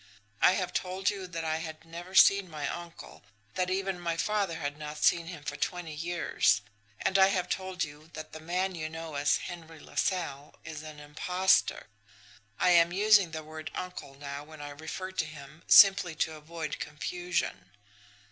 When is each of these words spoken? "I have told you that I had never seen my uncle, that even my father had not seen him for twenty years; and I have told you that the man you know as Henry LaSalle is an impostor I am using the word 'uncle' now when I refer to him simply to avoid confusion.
"I 0.41 0.53
have 0.53 0.73
told 0.73 1.11
you 1.11 1.27
that 1.27 1.45
I 1.45 1.57
had 1.57 1.85
never 1.85 2.15
seen 2.15 2.49
my 2.49 2.67
uncle, 2.67 3.21
that 3.53 3.69
even 3.69 3.99
my 3.99 4.17
father 4.17 4.55
had 4.55 4.75
not 4.75 5.03
seen 5.03 5.27
him 5.27 5.43
for 5.43 5.55
twenty 5.57 5.93
years; 5.93 6.63
and 6.99 7.19
I 7.19 7.27
have 7.27 7.47
told 7.49 7.83
you 7.83 8.09
that 8.13 8.31
the 8.33 8.39
man 8.39 8.73
you 8.73 8.89
know 8.89 9.13
as 9.13 9.37
Henry 9.37 9.79
LaSalle 9.79 10.55
is 10.65 10.81
an 10.81 10.99
impostor 10.99 11.85
I 12.59 12.71
am 12.71 12.91
using 12.91 13.29
the 13.29 13.43
word 13.43 13.69
'uncle' 13.75 14.15
now 14.15 14.43
when 14.43 14.59
I 14.59 14.71
refer 14.71 15.11
to 15.11 15.25
him 15.27 15.61
simply 15.67 16.15
to 16.15 16.33
avoid 16.33 16.79
confusion. 16.79 17.69